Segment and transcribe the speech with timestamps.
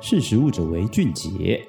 [0.00, 1.60] 识食物者为俊杰。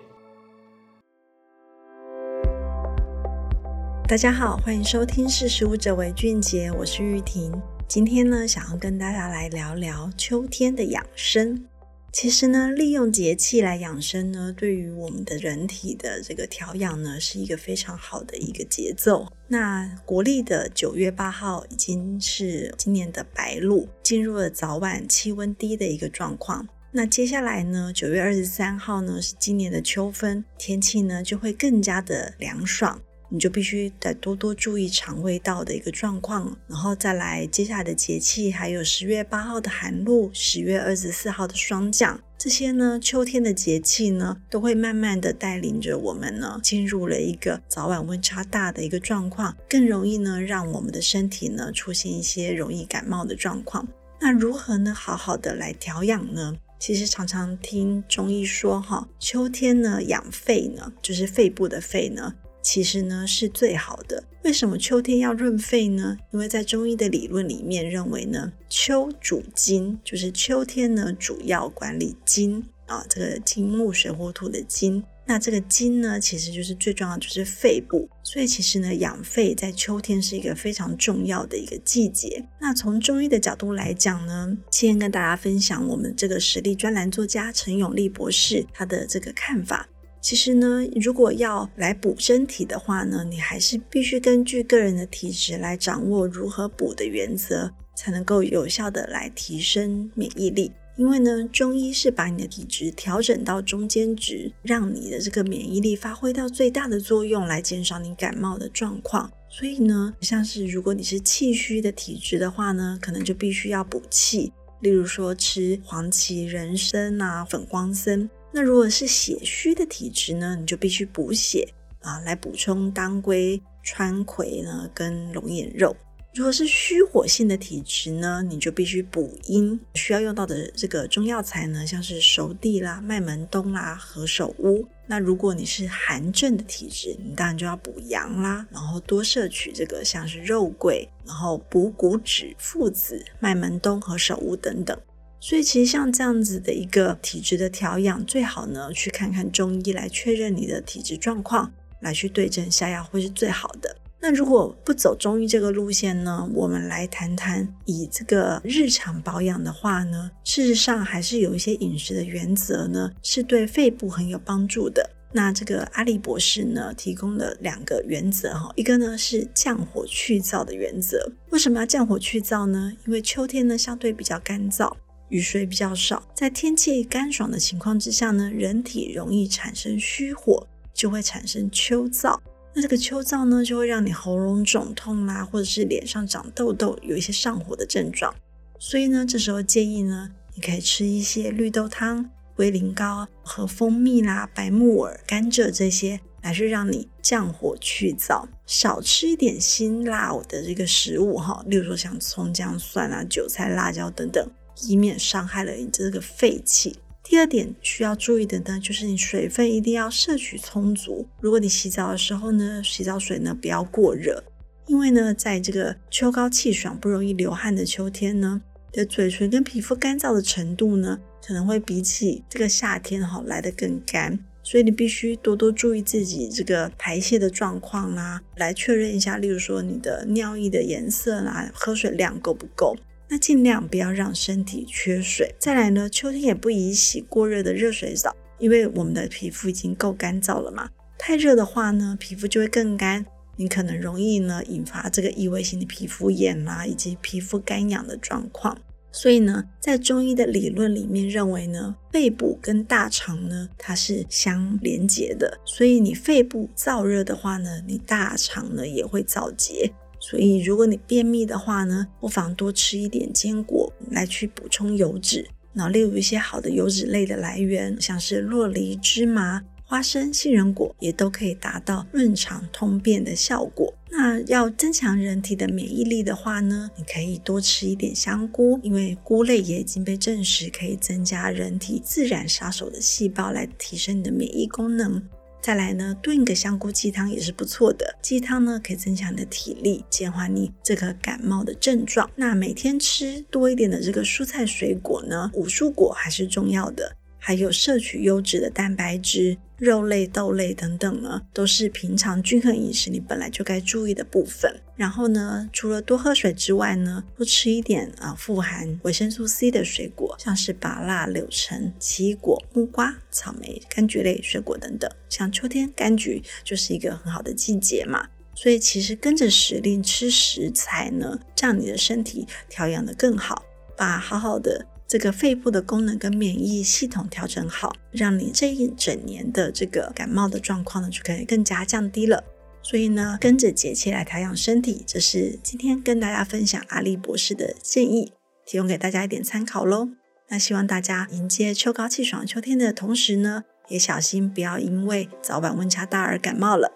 [4.07, 7.51] 大家好，欢迎收听《识食物者为俊杰》，我是玉婷。
[7.87, 11.65] 今天呢，想要跟大家来聊聊秋天的养生。
[12.13, 19.25] 其实呢，利用节气来养生呢，对于我们的人体的这个调养呢，是一个非常好的一个节奏。
[19.47, 26.67] 那国历的九月八号已经是今年的白露，进入了早晚气温低的一个状况。
[26.91, 32.99] 那接下来呢，九月二十三号呢，是今年的秋分，天气呢就会更加的凉爽。
[33.31, 53.87] 你就必须得多多注意肠胃道的一个状况，然后再来接下来的节气，还有十月八号的寒露，十月二十四号的霜降，这些呢，秋天的节气呢，都会慢慢的带领着我们呢，进入了一个早晚温差大的一个状况，更容易呢，让我们的身体呢，出现一些容易感冒的状况。
[54.19, 56.57] 那如何呢，好好的来调养呢？
[56.79, 62.33] 其实常常听中医说，哈，秋天呢，养肺呢，就是肺部的肺呢。
[62.61, 64.23] 其实呢是最好的。
[64.43, 66.17] 为什么秋天要润肺呢？
[66.31, 75.03] 因为在中医的理论里面认为呢，秋主金，就是秋天呢主要管理金啊，这个金木水火土的金。
[75.29, 78.09] 那这个金呢，其实就是最重要的就是肺部。
[78.23, 82.43] 所以其实呢，养肺在秋天是一个非常重要的一个季节。
[82.59, 89.87] 那从中医的角度来讲呢，今天跟大家分享我们这个实力专栏作家陈永利博士他的这个看法。
[90.19, 100.71] 其实呢，如果要来补身体的话呢，你还是必须根据个人的体质来掌握如何补的原则，才能够有效的来提升免疫力。
[100.99, 109.31] 因为呢，中医是把你的体质调整到中间值，让你的这个免疫力发挥到最大的作用，来减少你感冒的状况。
[109.49, 118.29] 所以呢，像是如果你是气虚的体质的话呢，可能就必须要补气，例如说吃黄芪、人参啊、粉光参。
[118.51, 121.65] 那如果是血虚的体质呢，你就必须补血
[122.01, 125.95] 啊，来补充当归、川葵呢跟龙眼肉。
[126.35, 134.87] 如果是虚火性的体质呢，你就必须补阴，需要用到的这个中药材呢，像是熟地啦、麦门冬啦、何首乌。
[135.07, 144.95] 那如果你是寒症的体质，你当然就要补阳啦，然后多摄取这个像是肉桂，然后补骨脂、附子、麦门冬、何首乌等等。
[145.39, 153.97] 所以其实像这样子的一个体质的调养，最好呢去看看中医来确认你的体质状况，来去对症下药会是最好的。
[154.21, 165.09] 那如果不走中医这个路线呢，我们来谈谈以这个日常保养的话呢，事实上还是有一些饮食的原则呢，是对肺部很有帮助的。
[165.31, 171.31] 那这个阿力博士呢提供了两个原则哈，一个呢是降火去燥的原则。
[171.51, 172.91] 为什么要降火去燥呢？
[173.05, 174.91] 因为秋天呢相对比较干燥。
[175.29, 182.35] 雨水比较少，在天气干爽的情况之下呢，人体容易产生虚火，就会产生秋燥。
[182.79, 188.33] 那这个秋燥呢，就会让你喉咙肿痛啦，或者是脸上长痘痘，有一些上火的症状。
[188.79, 198.45] 所以呢，这时候建议呢，你可以吃一些绿豆汤、龟苓膏和蜂蜜啦、白木耳、甘蔗这些，来去让你降火去燥。
[198.65, 204.49] 少吃一点辛辣的这个食物哈，例如说像葱姜蒜啊、韭菜、辣椒等等。
[204.87, 206.97] 以免伤害了你这个肺气。
[207.29, 211.27] 第二点需要注意的呢，就是你水分一定要摄取充足。
[211.39, 214.43] 如果你洗澡的时候呢，洗澡水呢不要过热，
[214.87, 218.59] 因为呢，在这个秋高气爽、不容易流汗的秋天呢，
[218.91, 224.39] 的嘴唇跟皮肤干燥的程度呢，可能会比起这个夏天哈来得更干。
[224.63, 232.95] 所以你必须多多注意自己这个排泄的状况啦，来确认一下，例如说你的尿液的颜色啦，喝水量够不够。
[233.29, 235.53] 那尽量不要让身体缺水。
[235.59, 240.89] 再来呢，秋天也不宜洗过热的热水澡，因为我们的皮肤已经够干燥了嘛。
[241.17, 243.25] 太热的话呢，皮肤就会更干，
[243.55, 248.75] 你可能容易呢引发这个异位性的皮肤炎啦，以及皮肤干痒的状况。
[249.11, 259.91] 所以呢，在中医的理论里面认为呢，肺部跟大肠呢它是相连接的，所以你肺部燥热的话呢，你大肠呢也会燥结。
[260.19, 265.47] 所以，如果你便秘的话呢，不妨多吃一点坚果来去补充油脂。
[265.73, 273.93] 那例如一些好的油脂类的来源，像是洛梨、芝麻、花生、杏仁果，也都可以达到润肠通便的效果。
[274.11, 285.23] 那要增强人体的免疫力的话呢，你可以多吃一点香菇，因为菇类也已经被证实可以增加人体自然杀手的细胞，来提升你的免疫功能。
[285.61, 288.17] 再来呢，炖个香菇鸡汤也是不错的。
[288.21, 292.29] 鸡汤呢，可以增强你的体力，减缓你这个感冒的症状。
[292.35, 297.15] 那每天吃多一点的这个蔬菜水果呢，五蔬果还是重要的。
[297.39, 304.79] 还有摄取优质的蛋白质、肉类、豆类等等呢，都是平常均衡饮食你本来就该注意的部分。
[304.95, 315.09] 然后呢，除了多喝水之外呢，多吃一点啊富含维生素 C 的水果，像是芭乐、柳橙、奇异果、木瓜、草莓、柑橘类水果等等。
[315.29, 323.63] 像秋天柑橘就是一个很好的季节嘛，所以其实跟着时令吃食材呢，让你的身体调养得更好，
[323.95, 324.85] 把好好的。
[325.09, 332.43] 这个肺部的功能跟免疫系统调整好，让你这一整年的这个感冒的状况呢，就可以更加降低了。
[332.83, 338.33] 所以呢，跟着节气来调养身体，这是今天跟大家分享阿力博士的建议，
[338.67, 340.09] 提供给大家一点参考喽。
[340.49, 346.91] 那希望大家迎接秋高气爽秋天的同时呢，也小心不要因为早晚温差大而感冒了。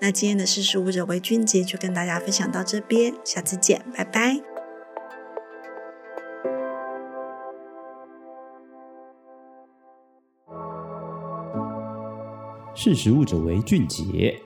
[0.00, 4.53] 那今天的识食物者为俊杰就跟大家分享到这边，下次见，拜拜。
[12.74, 14.43] 识时务者为俊杰。